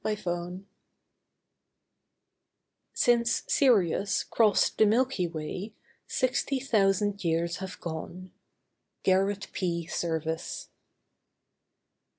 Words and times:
SIRIUS 0.03 0.61
'Since 2.91 3.43
Sinus 3.45 4.23
crossed 4.23 4.79
the 4.79 4.87
Milky 4.87 5.27
Way, 5.27 5.73
sixty 6.07 6.59
thousand 6.59 7.23
years 7.23 7.57
have 7.57 7.79
gone.'—GARRETT 7.81 9.49
P. 9.53 9.85
SERVISS. 9.85 10.69